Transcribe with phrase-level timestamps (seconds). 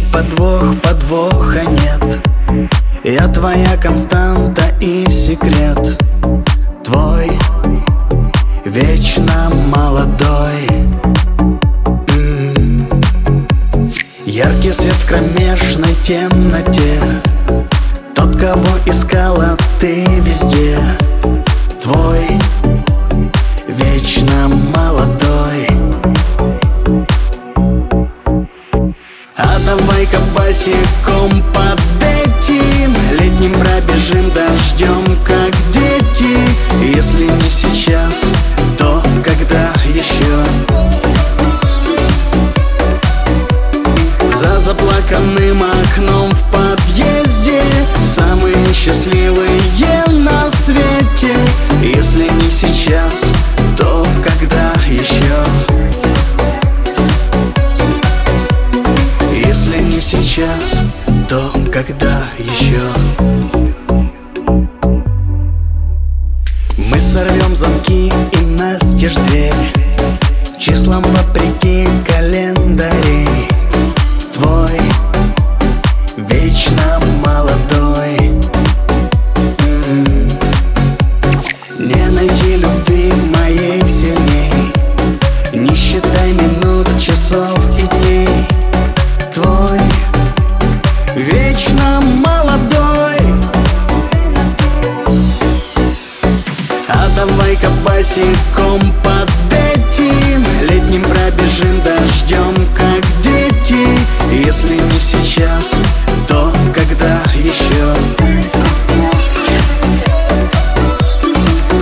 [0.00, 2.20] подвох, подвоха нет.
[3.04, 6.02] Я твоя константа и секрет.
[6.84, 7.30] Твой
[8.64, 10.66] вечно молодой.
[12.14, 12.88] М-м.
[14.26, 17.00] Яркий свет в кромешной темноте.
[18.14, 20.78] Тот, кого искала ты везде
[30.48, 31.17] босиком
[62.38, 62.82] еще?
[66.76, 69.54] Мы сорвем замки и настежь дверь.
[70.58, 73.48] Числом вопреки календарей
[74.32, 74.80] Твой
[76.16, 78.27] вечно молодой
[97.58, 103.86] давай-ка босиком под этим Летним пробежим дождем, как дети.
[104.32, 105.72] Если не сейчас,
[106.26, 107.94] то когда еще?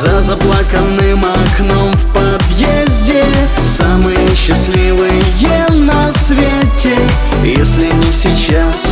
[0.00, 3.24] За заплаканным окном в подъезде
[3.66, 5.20] Самые счастливые
[5.70, 6.96] на свете.
[7.44, 8.86] Если не сейчас,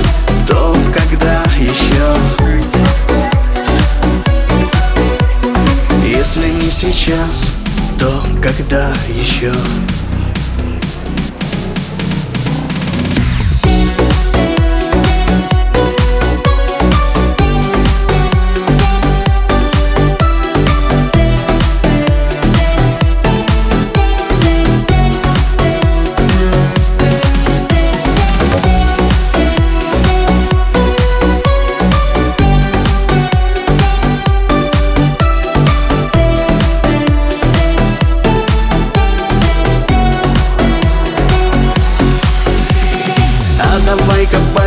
[6.38, 7.52] Если не сейчас,
[7.98, 9.52] то когда еще?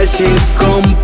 [0.02, 0.98] Давай-ка босиком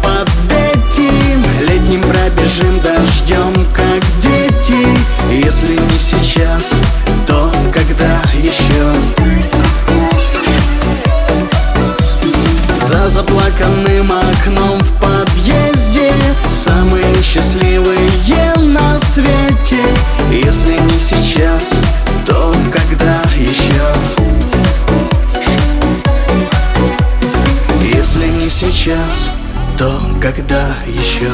[29.78, 31.30] то когда еще?